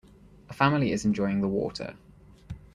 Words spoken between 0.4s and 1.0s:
A family